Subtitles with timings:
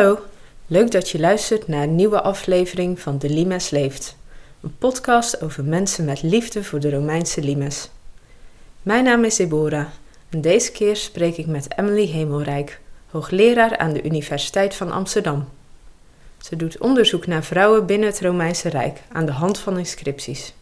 [0.00, 0.18] Hallo,
[0.66, 4.16] leuk dat je luistert naar een nieuwe aflevering van De Limes Leeft.
[4.60, 7.90] Een podcast over mensen met liefde voor de Romeinse limes.
[8.82, 9.86] Mijn naam is Deborah
[10.28, 12.80] en deze keer spreek ik met Emily Hemelrijk,
[13.10, 15.48] hoogleraar aan de Universiteit van Amsterdam.
[16.38, 20.54] Ze doet onderzoek naar vrouwen binnen het Romeinse Rijk aan de hand van inscripties.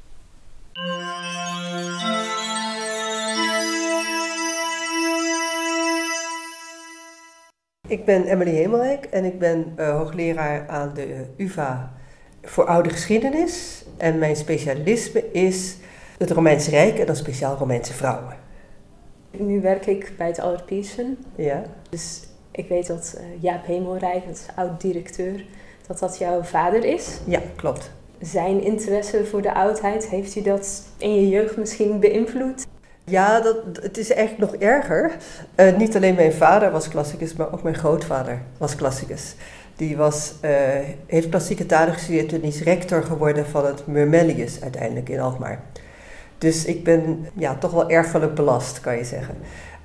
[7.88, 11.92] Ik ben Emily Hemelrijk en ik ben uh, hoogleraar aan de UvA
[12.42, 13.84] voor oude geschiedenis.
[13.96, 15.76] En mijn specialisme is
[16.18, 18.36] het Romeinse Rijk en dan speciaal Romeinse vrouwen.
[19.30, 21.18] Nu werk ik bij het Albert Pearson.
[21.34, 21.62] Ja.
[21.90, 25.44] Dus ik weet dat uh, Jaap Hemelrijk, dat is oud-directeur,
[25.86, 27.18] dat dat jouw vader is.
[27.24, 27.90] Ja, klopt.
[28.20, 32.66] Zijn interesse voor de oudheid, heeft u dat in je jeugd misschien beïnvloed?
[33.08, 35.16] Ja, dat, het is eigenlijk nog erger.
[35.56, 39.34] Uh, niet alleen mijn vader was klassicus, maar ook mijn grootvader was klassicus.
[39.76, 40.50] Die was, uh,
[41.06, 45.60] heeft klassieke talen gestudeerd en is rector geworden van het Murmelius uiteindelijk in Alkmaar.
[46.38, 49.34] Dus ik ben ja, toch wel erfelijk belast, kan je zeggen.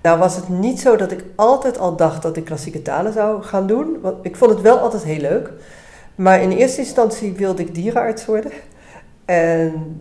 [0.01, 3.43] Nou was het niet zo dat ik altijd al dacht dat ik klassieke talen zou
[3.43, 3.97] gaan doen.
[4.01, 5.51] Want ik vond het wel altijd heel leuk.
[6.15, 8.51] Maar in eerste instantie wilde ik dierenarts worden.
[9.25, 9.97] En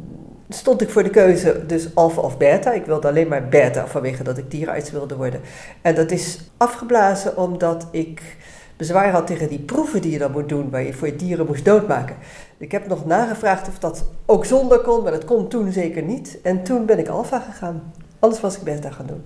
[0.48, 2.72] stond ik voor de keuze dus alfa of beta.
[2.72, 5.40] Ik wilde alleen maar beta vanwege dat ik dierenarts wilde worden.
[5.82, 8.36] En dat is afgeblazen omdat ik
[8.76, 11.46] bezwaar had tegen die proeven die je dan moet doen, waar je voor je dieren
[11.46, 12.16] moest doodmaken.
[12.58, 16.38] Ik heb nog nagevraagd of dat ook zonder kon, maar dat kon toen zeker niet.
[16.42, 17.92] En toen ben ik alfa gegaan.
[18.18, 19.24] Anders was ik beta gaan doen.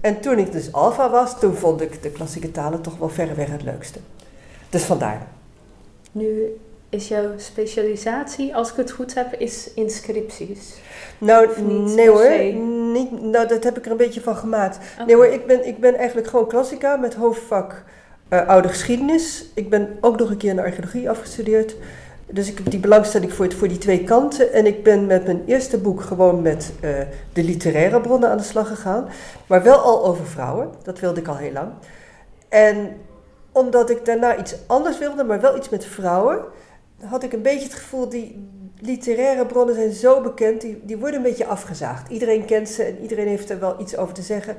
[0.00, 3.50] En toen ik dus alfa was, toen vond ik de klassieke talen toch wel verreweg
[3.50, 3.98] het leukste.
[4.70, 5.26] Dus vandaar.
[6.12, 6.56] Nu
[6.92, 10.74] is jouw specialisatie, als ik het goed heb, is inscripties?
[11.18, 11.48] Nou,
[11.94, 12.54] nee hoor.
[12.92, 14.78] Niet, nou, dat heb ik er een beetje van gemaakt.
[15.06, 17.84] Nee hoor, ik ben, ik ben eigenlijk gewoon klassica met hoofdvak
[18.30, 19.44] uh, oude geschiedenis.
[19.54, 21.76] Ik ben ook nog een keer in de archeologie afgestudeerd.
[22.26, 24.52] Dus ik heb die belangstelling voor, het, voor die twee kanten.
[24.52, 26.90] En ik ben met mijn eerste boek gewoon met uh,
[27.32, 29.08] de literaire bronnen aan de slag gegaan.
[29.46, 30.70] Maar wel al over vrouwen.
[30.82, 31.68] Dat wilde ik al heel lang.
[32.48, 32.96] En
[33.52, 36.44] omdat ik daarna iets anders wilde, maar wel iets met vrouwen
[37.04, 38.48] had ik een beetje het gevoel, die
[38.78, 42.08] literaire bronnen zijn zo bekend, die, die worden een beetje afgezaagd.
[42.10, 44.56] Iedereen kent ze en iedereen heeft er wel iets over te zeggen.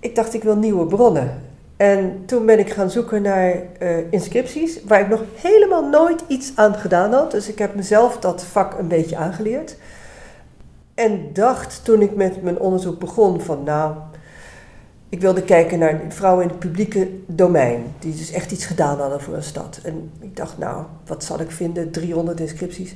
[0.00, 1.42] Ik dacht, ik wil nieuwe bronnen.
[1.76, 6.52] En toen ben ik gaan zoeken naar uh, inscripties, waar ik nog helemaal nooit iets
[6.54, 7.30] aan gedaan had.
[7.30, 9.76] Dus ik heb mezelf dat vak een beetje aangeleerd.
[10.94, 13.94] En dacht toen ik met mijn onderzoek begon van, nou,
[15.12, 19.20] ik wilde kijken naar vrouwen in het publieke domein, die dus echt iets gedaan hadden
[19.20, 19.80] voor een stad.
[19.84, 21.90] En ik dacht, nou, wat zal ik vinden?
[21.90, 22.94] 300 inscripties.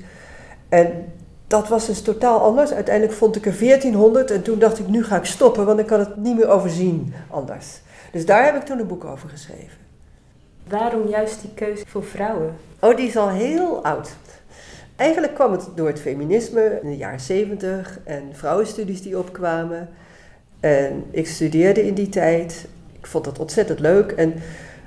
[0.68, 1.12] En
[1.46, 2.72] dat was dus totaal anders.
[2.72, 5.86] Uiteindelijk vond ik er 1400 en toen dacht ik, nu ga ik stoppen, want ik
[5.86, 7.80] kan het niet meer overzien anders.
[8.12, 9.78] Dus daar heb ik toen een boek over geschreven.
[10.68, 12.54] Waarom juist die keuze voor vrouwen?
[12.80, 14.16] Oh, die is al heel oud.
[14.96, 19.88] Eigenlijk kwam het door het feminisme in de jaren 70 en vrouwenstudies die opkwamen.
[20.66, 22.66] En ik studeerde in die tijd.
[22.98, 24.12] Ik vond dat ontzettend leuk.
[24.12, 24.34] En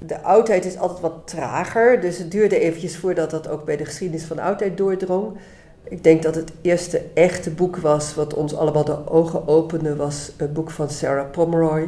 [0.05, 2.01] de oudheid is altijd wat trager.
[2.01, 5.37] Dus het duurde eventjes voordat dat ook bij de geschiedenis van de oudheid doordrong.
[5.83, 10.31] Ik denk dat het eerste echte boek was wat ons allemaal de ogen opende, was
[10.37, 11.87] een boek van Sarah Pomeroy.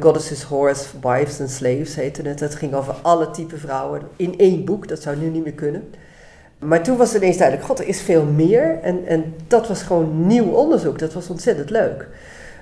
[0.00, 2.40] Goddesses, Horse, Wives and Slaves heette het.
[2.40, 4.88] Het ging over alle type vrouwen in één boek.
[4.88, 5.82] Dat zou nu niet meer kunnen.
[6.58, 8.78] Maar toen was het ineens duidelijk, god, er is veel meer.
[8.82, 10.98] En, en dat was gewoon nieuw onderzoek.
[10.98, 12.08] Dat was ontzettend leuk.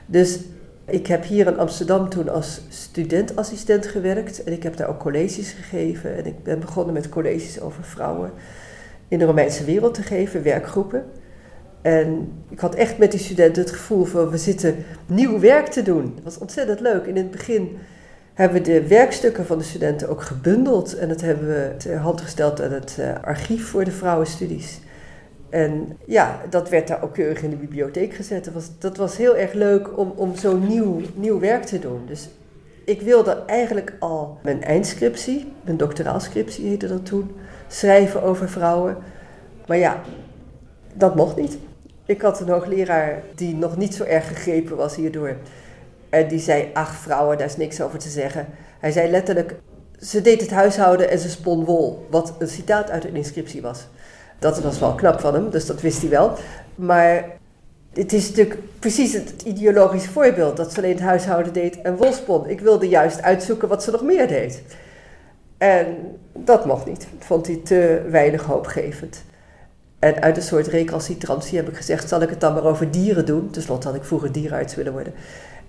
[0.06, 0.40] Dus
[0.84, 5.52] ik heb hier in Amsterdam toen als studentassistent gewerkt en ik heb daar ook colleges
[5.52, 6.16] gegeven.
[6.16, 8.30] En ik ben begonnen met colleges over vrouwen
[9.08, 11.04] in de Romeinse wereld te geven, werkgroepen.
[11.82, 14.76] En ik had echt met die studenten het gevoel van we zitten
[15.06, 16.12] nieuw werk te doen.
[16.14, 17.06] Dat was ontzettend leuk.
[17.06, 17.78] in het begin
[18.34, 22.20] hebben we de werkstukken van de studenten ook gebundeld en dat hebben we ter hand
[22.20, 24.80] gesteld aan het eh, archief voor de vrouwenstudies.
[25.52, 28.44] En ja, dat werd daar ook keurig in de bibliotheek gezet.
[28.44, 32.06] Dat was, dat was heel erg leuk om, om zo'n nieuw, nieuw werk te doen.
[32.06, 32.28] Dus
[32.84, 37.30] ik wilde eigenlijk al mijn eindscriptie, mijn doctoraalscriptie heette dat toen,
[37.68, 38.96] schrijven over vrouwen.
[39.66, 40.02] Maar ja,
[40.94, 41.58] dat mocht niet.
[42.06, 45.36] Ik had een hoogleraar die nog niet zo erg gegrepen was hierdoor.
[46.08, 48.46] En die zei, ach vrouwen, daar is niks over te zeggen.
[48.78, 49.54] Hij zei letterlijk,
[50.00, 52.06] ze deed het huishouden en ze spon wol.
[52.10, 53.86] Wat een citaat uit een inscriptie was.
[54.42, 56.32] Dat was wel knap van hem, dus dat wist hij wel.
[56.74, 57.24] Maar
[57.92, 62.48] het is natuurlijk precies het, ideologische voorbeeld dat ze alleen het huishouden deed en wolspon.
[62.48, 64.62] Ik wilde juist uitzoeken wat ze nog meer deed.
[65.58, 65.86] En
[66.32, 67.06] dat mocht niet.
[67.18, 69.24] Vond hij te weinig hoopgevend.
[69.98, 73.26] En uit een soort recalcitrantie heb ik gezegd, zal ik het dan maar over dieren
[73.26, 73.50] doen?
[73.50, 75.12] Ten slotte had ik vroeger dierenarts willen worden.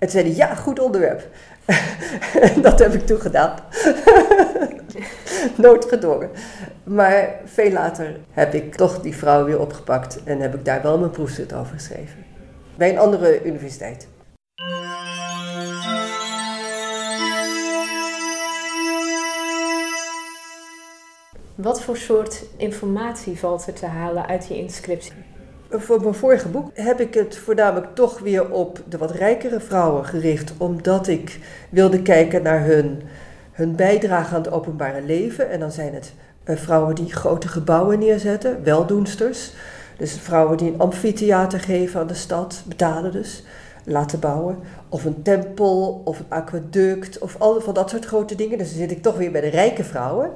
[0.03, 1.27] En toen zei hij, ja, goed onderwerp.
[2.61, 3.55] dat heb ik toen gedaan.
[5.55, 6.29] Noodgedwongen.
[6.83, 10.99] Maar veel later heb ik toch die vrouw weer opgepakt en heb ik daar wel
[10.99, 12.25] mijn proefschrift over geschreven.
[12.75, 14.07] Bij een andere universiteit.
[21.55, 25.32] Wat voor soort informatie valt er te halen uit die inscriptie?
[25.77, 30.05] Voor mijn vorige boek heb ik het voornamelijk toch weer op de wat rijkere vrouwen
[30.05, 31.39] gericht, omdat ik
[31.69, 33.01] wilde kijken naar hun,
[33.51, 35.49] hun bijdrage aan het openbare leven.
[35.49, 39.53] En dan zijn het eh, vrouwen die grote gebouwen neerzetten, weldoensters.
[39.97, 43.43] Dus vrouwen die een amfitheater geven aan de stad, betalen dus,
[43.85, 44.59] laten bouwen.
[44.89, 48.57] Of een tempel, of een aquaduct, of al van dat soort grote dingen.
[48.57, 50.31] Dus dan zit ik toch weer bij de rijke vrouwen.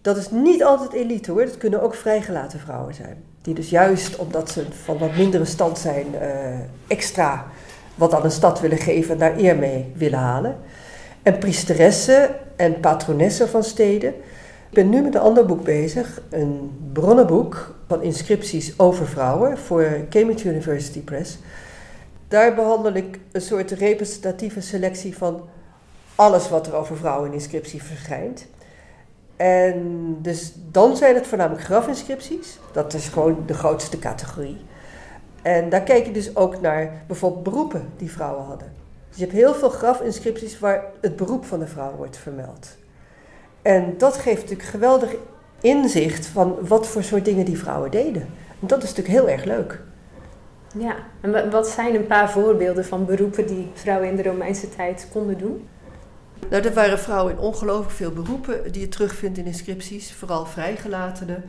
[0.00, 3.24] Dat is niet altijd elite hoor, dat kunnen ook vrijgelaten vrouwen zijn.
[3.48, 6.20] Die dus juist omdat ze van wat mindere stand zijn, uh,
[6.86, 7.46] extra
[7.94, 10.56] wat aan een stad willen geven en daar eer mee willen halen.
[11.22, 14.08] En priesteressen en patronessen van steden.
[14.08, 20.00] Ik ben nu met een ander boek bezig, een bronnenboek van inscripties over vrouwen voor
[20.10, 21.38] Cambridge University Press.
[22.28, 25.48] Daar behandel ik een soort representatieve selectie van
[26.14, 28.46] alles wat er over vrouwen in inscriptie verschijnt.
[29.38, 32.58] En dus dan zijn het voornamelijk grafinscripties.
[32.72, 34.56] Dat is gewoon de grootste categorie.
[35.42, 38.72] En daar kijk je dus ook naar bijvoorbeeld beroepen die vrouwen hadden.
[39.08, 42.76] Dus je hebt heel veel grafinscripties waar het beroep van de vrouw wordt vermeld.
[43.62, 45.14] En dat geeft natuurlijk geweldig
[45.60, 48.22] inzicht van wat voor soort dingen die vrouwen deden.
[48.60, 49.80] En dat is natuurlijk heel erg leuk.
[50.78, 55.08] Ja, en wat zijn een paar voorbeelden van beroepen die vrouwen in de Romeinse tijd
[55.12, 55.68] konden doen?
[56.50, 61.44] Nou, er waren vrouwen in ongelooflijk veel beroepen die je terugvindt in inscripties, vooral vrijgelatenen.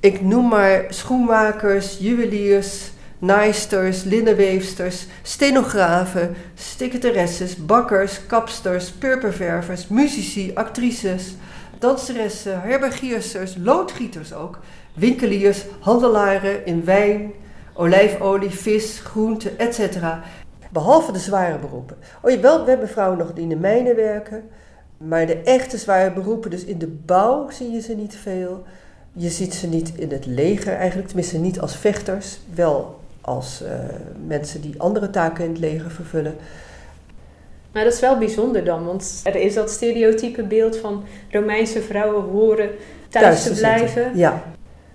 [0.00, 11.34] Ik noem maar schoenmakers, juweliers, naaisters, linnenweefsters, stenografen, secretaresses, bakkers, kapsters, purperververs, muzici, actrices,
[11.78, 14.58] danseressen, herbergiersters, loodgieters ook,
[14.94, 17.32] winkeliers, handelaren in wijn,
[17.72, 19.96] olijfolie, vis, groenten, etc.
[20.72, 21.96] Behalve de zware beroepen.
[22.22, 24.42] Oh, wel, we hebben vrouwen nog die in de mijnen werken.
[24.96, 28.62] Maar de echte zware beroepen, dus in de bouw zie je ze niet veel.
[29.12, 32.38] Je ziet ze niet in het leger eigenlijk, tenminste niet als vechters.
[32.54, 33.68] Wel als uh,
[34.26, 36.34] mensen die andere taken in het leger vervullen.
[37.72, 42.24] Maar dat is wel bijzonder dan, want er is dat stereotype beeld van Romeinse vrouwen
[42.24, 42.70] horen
[43.08, 44.16] thuis, te, te blijven.
[44.16, 44.42] Ja.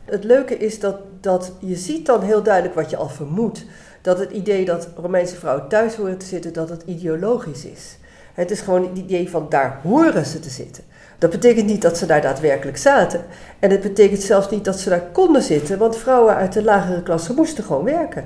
[0.06, 3.66] Het leuke is dat, dat je ziet dan heel duidelijk wat je al vermoedt
[4.06, 7.98] dat het idee dat Romeinse vrouwen thuis horen te zitten, dat het ideologisch is.
[8.34, 10.84] Het is gewoon het idee van daar horen ze te zitten.
[11.18, 13.26] Dat betekent niet dat ze daar daadwerkelijk zaten.
[13.60, 17.04] En het betekent zelfs niet dat ze daar konden zitten, want vrouwen uit de lagere
[17.04, 18.26] klasse moesten gewoon werken.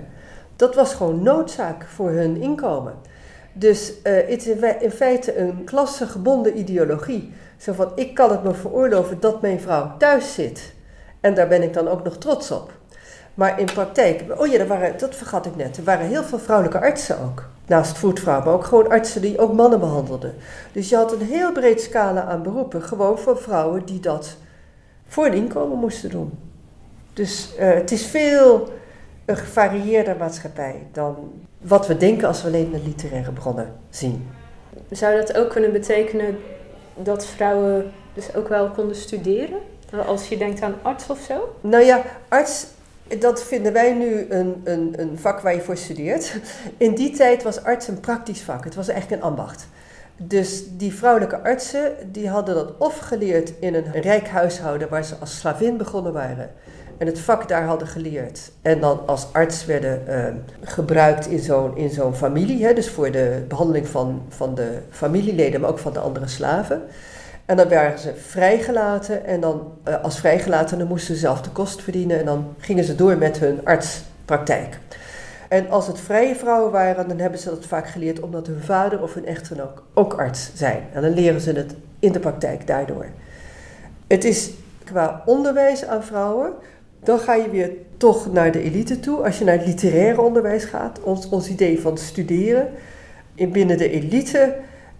[0.55, 2.93] Dat was gewoon noodzaak voor hun inkomen.
[3.53, 7.33] Dus uh, het is in feite een klassegebonden ideologie.
[7.57, 10.73] Zo van, ik kan het me veroorloven dat mijn vrouw thuis zit.
[11.19, 12.78] En daar ben ik dan ook nog trots op.
[13.39, 16.39] Maar in praktijk, oh ja, er waren, dat vergat ik net, er waren heel veel
[16.39, 17.45] vrouwelijke artsen ook.
[17.65, 20.35] Naast voetvrouw, maar ook gewoon artsen die ook mannen behandelden.
[20.71, 24.35] Dus je had een heel breed scala aan beroepen, gewoon voor vrouwen die dat
[25.07, 26.39] voor een inkomen moesten doen.
[27.13, 28.69] Dus uh, het is veel
[29.25, 34.29] een gevarieerder maatschappij dan wat we denken als we alleen de literaire bronnen zien.
[34.91, 36.37] Zou dat ook kunnen betekenen
[36.95, 39.59] dat vrouwen dus ook wel konden studeren?
[40.05, 41.55] Als je denkt aan arts of zo?
[41.61, 42.67] Nou ja, arts
[43.19, 46.39] dat vinden wij nu een, een, een vak waar je voor studeert.
[46.77, 48.63] In die tijd was arts een praktisch vak.
[48.63, 49.67] Het was eigenlijk een ambacht.
[50.17, 55.15] Dus die vrouwelijke artsen die hadden dat of geleerd in een rijk huishouden waar ze
[55.19, 56.49] als slavin begonnen waren.
[56.97, 58.51] En het vak daar hadden geleerd.
[58.61, 60.25] En dan als arts werden uh,
[60.61, 62.65] gebruikt in zo'n, in zo'n familie.
[62.65, 66.81] Hè, dus voor de behandeling van, van de familieleden, maar ook van de andere slaven.
[67.49, 71.81] En dan werden ze vrijgelaten en dan uh, als vrijgelatenen moesten ze zelf de kost
[71.81, 74.79] verdienen en dan gingen ze door met hun artspraktijk.
[75.47, 79.01] En als het vrije vrouwen waren, dan hebben ze dat vaak geleerd omdat hun vader
[79.01, 80.83] of hun echtgenoot ook arts zijn.
[80.93, 83.05] En dan leren ze het in de praktijk daardoor.
[84.07, 84.51] Het is
[84.83, 86.53] qua onderwijs aan vrouwen,
[87.03, 89.23] dan ga je weer toch naar de elite toe.
[89.25, 92.67] Als je naar het literaire onderwijs gaat, ons, ons idee van studeren.
[93.35, 94.55] In binnen de elite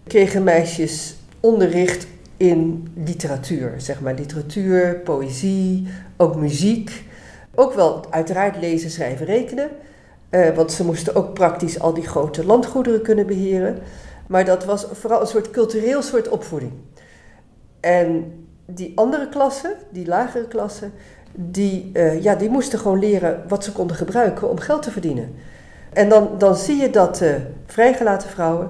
[0.07, 2.07] kregen meisjes onderricht
[2.39, 7.03] in literatuur, zeg maar literatuur, poëzie, ook muziek.
[7.55, 9.69] Ook wel uiteraard lezen, schrijven, rekenen.
[10.29, 13.79] Uh, want ze moesten ook praktisch al die grote landgoederen kunnen beheren.
[14.27, 16.71] Maar dat was vooral een soort cultureel soort opvoeding.
[17.79, 18.33] En
[18.65, 20.91] die andere klassen, die lagere klassen,
[21.33, 25.35] die, uh, ja, die moesten gewoon leren wat ze konden gebruiken om geld te verdienen.
[25.93, 28.69] En dan, dan zie je dat uh, vrijgelaten vrouwen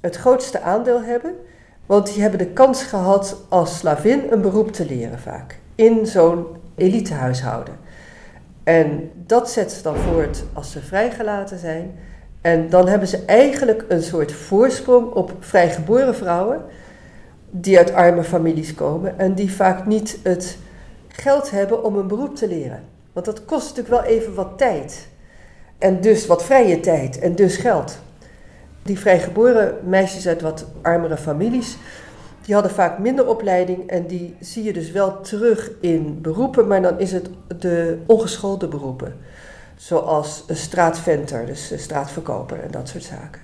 [0.00, 1.34] het grootste aandeel hebben
[1.88, 5.58] Want die hebben de kans gehad als slavin een beroep te leren vaak.
[5.74, 7.74] In zo'n elitehuishouden.
[8.64, 11.94] En dat zet ze dan voort als ze vrijgelaten zijn.
[12.40, 16.62] En dan hebben ze eigenlijk een soort voorsprong op vrijgeboren vrouwen
[17.50, 20.58] die uit arme families komen en die vaak niet het
[21.08, 22.84] geld hebben om een beroep te leren.
[23.12, 25.08] Want dat kost natuurlijk wel even wat tijd.
[25.78, 27.98] En dus wat vrije tijd en dus geld.
[28.88, 31.76] Die vrijgeboren meisjes uit wat armere families,
[32.42, 36.82] die hadden vaak minder opleiding en die zie je dus wel terug in beroepen, maar
[36.82, 37.28] dan is het
[37.58, 39.16] de ongeschoolde beroepen.
[39.76, 43.40] Zoals een straatventer, dus een straatverkoper en dat soort zaken.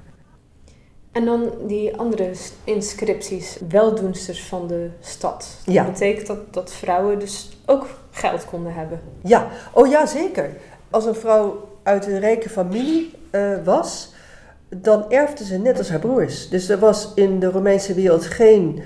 [1.13, 2.31] En dan die andere
[2.65, 5.47] inscripties, weldoensters van de stad.
[5.65, 5.85] Dat Ja.
[5.85, 9.01] betekent dat, dat vrouwen dus ook geld konden hebben.
[9.23, 10.51] Ja, oh ja, zeker.
[10.91, 14.13] Als een vrouw uit een rijke familie eh, was,
[14.81, 16.49] dan erfde ze net als haar broers.
[16.49, 18.83] Dus er was in de Romeinse wereld geen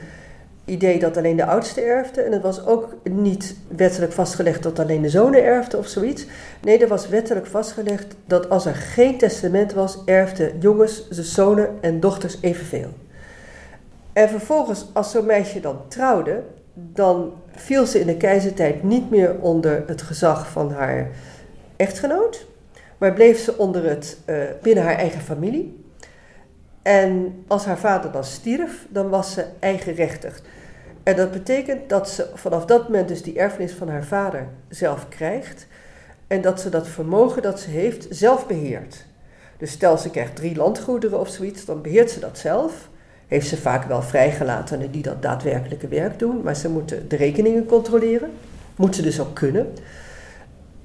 [0.65, 2.23] idee dat alleen de oudste erfde.
[2.23, 6.27] En het was ook niet wettelijk vastgelegd dat alleen de zonen erfden of zoiets.
[6.63, 11.69] Nee, er was wettelijk vastgelegd dat als er geen testament was, erfden jongens, de zonen
[11.81, 12.89] en dochters evenveel.
[14.13, 16.43] En vervolgens, als zo'n meisje dan trouwde,
[16.75, 21.11] dan viel ze in de keizertijd niet meer onder het gezag van haar
[21.77, 22.47] echtgenoot,
[22.99, 25.85] maar bleef ze onder het, eh, binnen haar eigen familie.
[26.83, 30.43] En als haar vader dan stierf, dan was ze eigenrechtig.
[31.03, 35.09] En dat betekent dat ze vanaf dat moment dus die erfenis van haar vader zelf
[35.09, 35.67] krijgt.
[36.27, 39.05] En dat ze dat vermogen dat ze heeft zelf beheert.
[39.57, 42.89] Dus stel ze krijgt drie landgoederen of zoiets, dan beheert ze dat zelf.
[43.27, 47.67] Heeft ze vaak wel vrijgelatenen die dat daadwerkelijke werk doen, maar ze moeten de rekeningen
[47.67, 48.31] controleren.
[48.77, 49.73] Moet ze dus ook kunnen.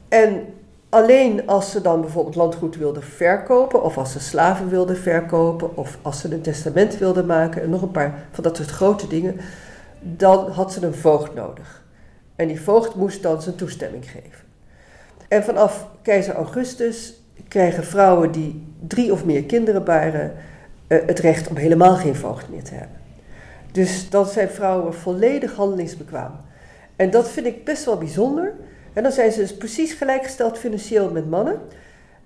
[0.09, 0.45] En
[0.93, 5.97] alleen als ze dan bijvoorbeeld landgoed wilde verkopen, of als ze slaven wilde verkopen, of
[6.01, 9.39] als ze een testament wilde maken, en nog een paar van dat soort grote dingen,
[9.99, 11.83] dan had ze een voogd nodig.
[12.35, 14.45] En die voogd moest dan zijn toestemming geven.
[15.27, 17.13] En vanaf keizer Augustus
[17.47, 20.33] krijgen vrouwen die drie of meer kinderen baren
[20.87, 22.97] eh, het recht om helemaal geen voogd meer te hebben.
[23.71, 26.31] Dus dan zijn vrouwen volledig handelingsbekwaam.
[26.95, 28.53] En dat vind ik best wel bijzonder.
[28.93, 31.61] En dan zijn ze dus precies gelijkgesteld financieel met mannen.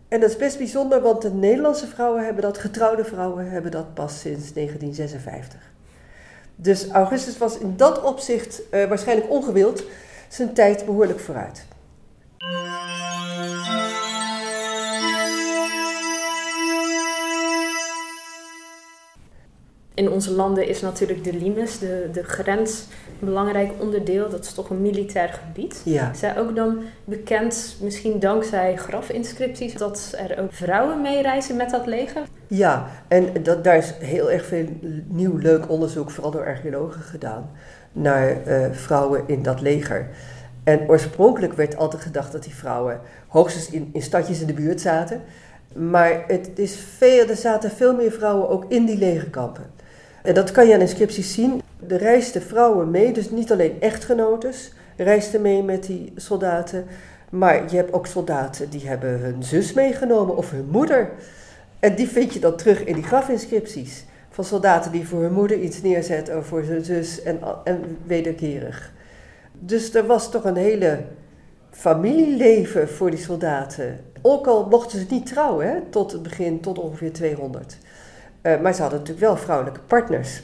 [0.07, 3.93] En dat is best bijzonder, want de Nederlandse vrouwen hebben dat, getrouwde vrouwen hebben dat
[3.93, 5.59] pas sinds 1956.
[6.55, 9.83] Dus Augustus was in dat opzicht eh, waarschijnlijk ongewild
[10.27, 11.65] zijn tijd behoorlijk vooruit.
[19.97, 22.85] In onze landen is natuurlijk de limes, de, de grens,
[23.19, 24.29] een belangrijk onderdeel.
[24.29, 25.81] Dat is toch een militair gebied.
[25.85, 26.11] Ja.
[26.11, 31.85] Is zij ook dan bekend, misschien dankzij grafinscripties, dat er ook vrouwen meereizen met dat
[31.85, 32.21] leger?
[32.47, 34.65] Ja, en dat, daar is heel erg veel
[35.07, 37.49] nieuw leuk onderzoek, vooral door archeologen, gedaan
[37.91, 40.09] naar eh, vrouwen in dat leger.
[40.63, 44.81] En oorspronkelijk werd altijd gedacht dat die vrouwen hoogstens in, in stadjes in de buurt
[44.81, 45.21] zaten.
[45.73, 49.75] Maar het is veel, er zaten veel meer vrouwen ook in die legerkampen.
[50.27, 51.61] En dat kan je aan inscripties zien.
[51.87, 56.85] Er reisden vrouwen mee, dus niet alleen echtgenotes reisden mee met die soldaten.
[57.29, 61.09] Maar je hebt ook soldaten die hebben hun zus meegenomen of hun moeder.
[61.79, 64.05] En die vind je dan terug in die grafinscripties.
[64.29, 68.93] Van soldaten die voor hun moeder iets neerzetten of voor zijn zus en, en wederkerig.
[69.59, 70.99] Dus er was toch een hele
[71.71, 73.99] familieleven voor die soldaten.
[74.21, 77.77] Ook al mochten ze niet trouwen, tot het begin, tot ongeveer 200.
[78.47, 80.41] Uh, maar ze hadden natuurlijk wel vrouwelijke partners.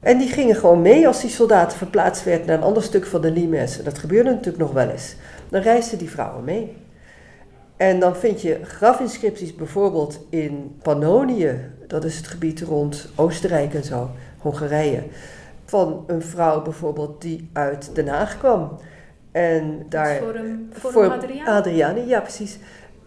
[0.00, 3.20] En die gingen gewoon mee als die soldaten verplaatst werden naar een ander stuk van
[3.20, 3.82] de Limes.
[3.82, 5.14] Dat gebeurde natuurlijk nog wel eens.
[5.48, 6.76] Dan reisden die vrouwen mee.
[7.76, 13.84] En dan vind je grafinscripties bijvoorbeeld in Pannonië, dat is het gebied rond Oostenrijk en
[13.84, 15.02] zo, Hongarije,
[15.64, 18.78] van een vrouw bijvoorbeeld die uit Den Haag kwam.
[19.32, 21.46] En daar, voor een, voor, voor Adriaan?
[21.46, 22.58] Adriane, ja precies.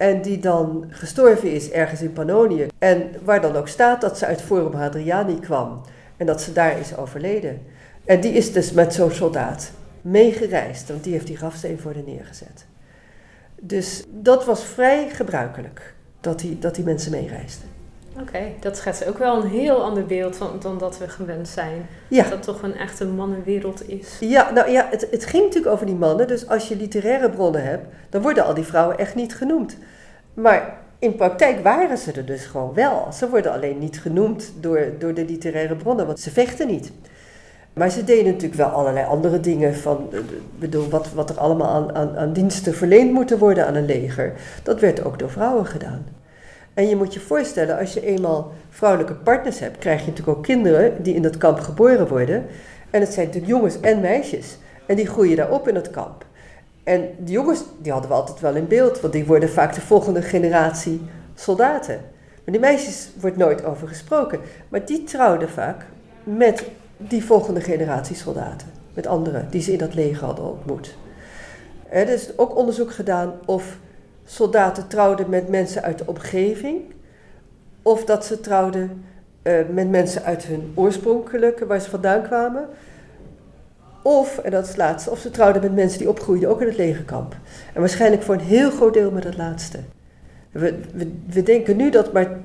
[0.03, 2.67] En die dan gestorven is ergens in Pannonië.
[2.77, 5.81] En waar dan ook staat dat ze uit Forum Hadriani kwam.
[6.17, 7.62] En dat ze daar is overleden.
[8.05, 10.88] En die is dus met zo'n soldaat meegereisd.
[10.88, 12.65] Want die heeft die grafsteen voor de neergezet.
[13.62, 15.93] Dus dat was vrij gebruikelijk.
[16.19, 17.69] Dat die, dat die mensen meereisden.
[18.13, 21.48] Oké, okay, dat schetst ook wel een heel ander beeld van, dan dat we gewend
[21.48, 21.86] zijn.
[22.08, 22.22] Ja.
[22.22, 24.17] Dat dat toch een echte mannenwereld is.
[24.20, 26.27] Ja, nou ja, het, het ging natuurlijk over die mannen.
[26.27, 29.77] Dus als je literaire bronnen hebt, dan worden al die vrouwen echt niet genoemd.
[30.34, 33.08] Maar in praktijk waren ze er dus gewoon wel.
[33.13, 36.91] Ze worden alleen niet genoemd door, door de literaire bronnen, want ze vechten niet.
[37.74, 39.75] Maar ze deden natuurlijk wel allerlei andere dingen.
[39.75, 40.10] Van,
[40.60, 44.34] bedoel, wat, wat er allemaal aan, aan, aan diensten verleend moeten worden aan een leger.
[44.63, 46.05] Dat werd ook door vrouwen gedaan.
[46.74, 50.44] En je moet je voorstellen, als je eenmaal vrouwelijke partners hebt, krijg je natuurlijk ook
[50.44, 52.46] kinderen die in dat kamp geboren worden.
[52.89, 54.58] En het zijn natuurlijk jongens en meisjes.
[54.86, 56.25] En die groeien daar op in het kamp.
[56.84, 59.82] En die jongens, die hadden we altijd wel in beeld, want die worden vaak de
[59.82, 61.01] volgende generatie
[61.36, 61.96] soldaten.
[62.44, 64.39] Maar die meisjes wordt nooit over gesproken.
[64.70, 65.86] Maar die trouwden vaak
[66.24, 66.63] met
[66.98, 68.68] die volgende generatie soldaten.
[68.94, 70.96] Met anderen die ze in dat leger hadden ontmoet.
[71.89, 73.77] Er is ook onderzoek gedaan of
[74.25, 76.82] soldaten trouwden met mensen uit de omgeving.
[77.82, 79.03] Of dat ze trouwden
[79.44, 82.68] uh, met mensen uit hun oorspronkelijke, waar ze vandaan kwamen.
[84.01, 86.68] Of, en dat is het laatste, of ze trouwden met mensen die opgroeiden ook in
[86.68, 87.36] het legerkamp.
[87.74, 89.80] En waarschijnlijk voor een heel groot deel met het laatste.
[90.51, 90.80] We,
[91.25, 92.36] we, denken nu dat maar 10%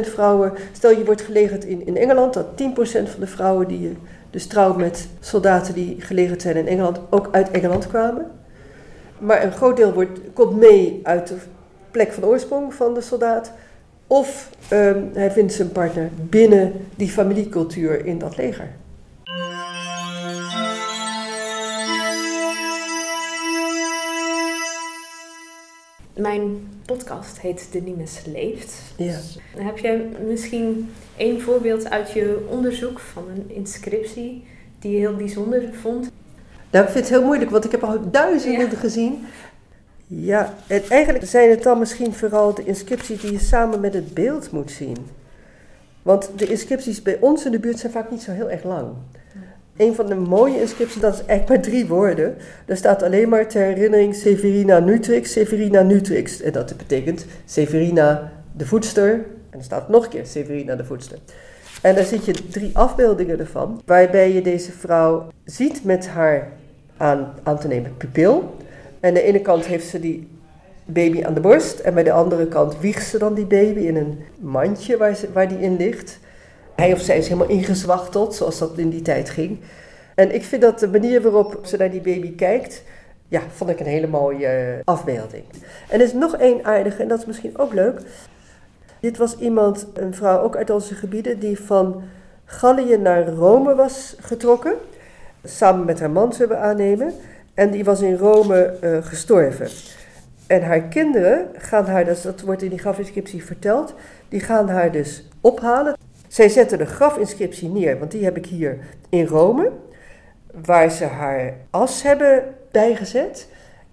[0.00, 2.54] vrouwen, stel je wordt gelegerd in, in Engeland, dat 10%
[2.84, 3.92] van de vrouwen die je
[4.30, 8.30] dus trouw met soldaten die gelegerd zijn in Engeland, ook uit Engeland kwamen.
[9.20, 11.36] Maar een groot deel wordt, komt mee uit de
[11.90, 13.52] plek van oorsprong van de soldaat.
[14.06, 18.68] Of um, hij vindt zijn partner binnen die familiecultuur in dat leger.
[26.14, 28.74] Mijn podcast heet De Nimes Leeft.
[28.96, 29.18] Ja.
[29.56, 34.44] Heb jij misschien één voorbeeld uit je onderzoek van een inscriptie
[34.78, 36.10] die je heel bijzonder vond?
[36.70, 39.26] Nou, ik vind het heel moeilijk, want ik heb al duizenden gezien.
[40.06, 44.14] Ja, het, eigenlijk zijn het dan misschien vooral de inscripties die je samen met het
[44.14, 44.96] beeld moet zien.
[46.02, 48.88] Want de inscripties bij ons in de buurt zijn vaak niet zo heel erg lang.
[49.76, 52.36] Een van de mooie inscripties, dat is eigenlijk maar drie woorden.
[52.66, 56.40] Daar staat alleen maar ter herinnering Severina Nutrix, Severina Nutrix.
[56.40, 59.12] En dat betekent Severina de voedster.
[59.50, 61.18] En er staat nog een keer Severina de voedster.
[61.82, 66.48] En daar zie je drie afbeeldingen ervan, waarbij je deze vrouw ziet met haar
[67.00, 68.56] aan, te nemen pupil.
[69.00, 70.28] En aan de ene kant heeft ze die
[70.84, 73.96] baby aan de borst en bij de andere kant wiegt ze dan die baby in
[73.96, 76.18] een mandje waar, ze, waar die in ligt.
[76.76, 79.58] Hij of zij is helemaal ingezwachteld, zoals dat in die tijd ging.
[80.14, 82.82] En ik vind dat de manier waarop ze naar die baby kijkt,
[83.28, 85.44] ja, vond ik een hele mooie eh, afbeelding.
[85.88, 88.00] En er is nog één aardige, en dat is misschien ook leuk.
[89.00, 92.02] Dit was iemand, een vrouw ook uit onze gebieden, die van
[92.44, 94.74] Gallië naar Rome was getrokken.
[95.44, 97.12] Samen met haar man, zullen aannemen.
[97.54, 99.68] En die was in Rome uh, gestorven.
[100.46, 103.94] En haar kinderen gaan haar, dus dat wordt in die grafinscriptie verteld,
[104.28, 105.96] die gaan haar dus ophalen.
[106.28, 109.70] Zij zetten de grafinscriptie neer, want die heb ik hier in Rome,
[110.64, 113.48] waar ze haar as hebben bijgezet.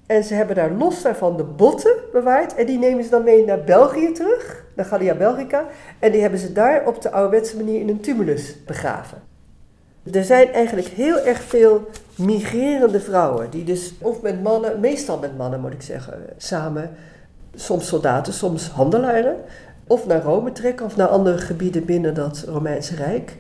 [0.05, 2.55] En ze hebben daar los daarvan de botten bewaard.
[2.55, 5.65] En die nemen ze dan mee naar België terug, naar Gallia Belgica.
[5.99, 9.21] En die hebben ze daar op de ouderwetse manier in een tumulus begraven.
[10.11, 15.37] Er zijn eigenlijk heel erg veel migrerende vrouwen, die dus of met mannen, meestal met
[15.37, 16.89] mannen moet ik zeggen, samen,
[17.55, 19.35] soms soldaten, soms handelaren,
[19.87, 23.35] of naar Rome trekken of naar andere gebieden binnen dat Romeinse Rijk.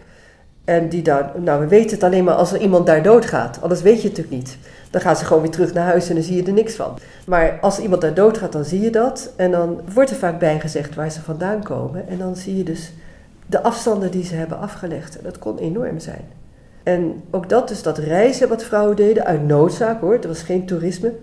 [0.65, 3.81] En die daar, nou we weten het alleen maar als er iemand daar doodgaat, anders
[3.81, 4.57] weet je het natuurlijk niet.
[4.89, 6.97] Dan gaan ze gewoon weer terug naar huis en dan zie je er niks van.
[7.25, 9.33] Maar als iemand daar doodgaat, dan zie je dat.
[9.35, 12.07] En dan wordt er vaak bijgezegd waar ze vandaan komen.
[12.07, 12.91] En dan zie je dus
[13.45, 15.17] de afstanden die ze hebben afgelegd.
[15.17, 16.25] En dat kon enorm zijn.
[16.87, 20.65] En ook dat, dus dat reizen wat vrouwen deden, uit noodzaak hoor, er was geen
[20.65, 21.13] toerisme.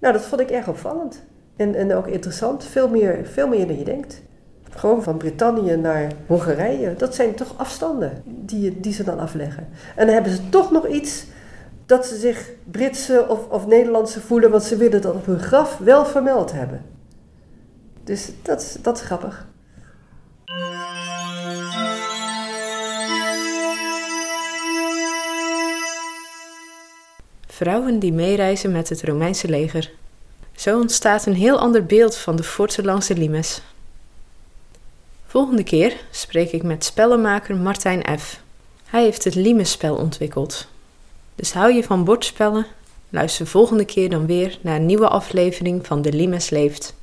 [0.00, 1.22] Nou, dat vond ik erg opvallend.
[1.56, 4.22] En, en ook interessant, veel meer, veel meer dan je denkt.
[4.70, 9.68] Gewoon van Brittannië naar Hongarije, dat zijn toch afstanden die, die ze dan afleggen.
[9.96, 11.24] En dan hebben ze toch nog iets
[11.86, 15.78] dat ze zich Britse of, of Nederlandse voelen, want ze willen dat op hun graf
[15.78, 16.80] wel vermeld hebben.
[18.04, 19.46] Dus dat, dat is grappig.
[27.62, 29.90] Vrouwen die meereizen met het Romeinse leger.
[30.56, 33.62] Zo ontstaat een heel ander beeld van de forten langs de Limes.
[35.26, 38.40] Volgende keer spreek ik met spellenmaker Martijn F.
[38.84, 40.66] Hij heeft het Limes-spel ontwikkeld.
[41.34, 42.66] Dus hou je van bordspellen?
[43.08, 46.94] Luister volgende keer dan weer naar een nieuwe aflevering van De Limes Leeft.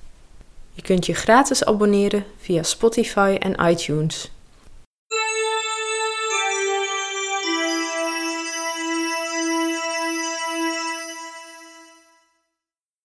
[0.74, 4.32] Je kunt je gratis abonneren via Spotify en iTunes.